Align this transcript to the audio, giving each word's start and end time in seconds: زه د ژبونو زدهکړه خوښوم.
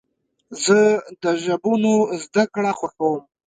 زه 0.63 0.79
د 1.23 1.23
ژبونو 1.43 1.93
زدهکړه 2.23 2.71
خوښوم. 2.79 3.21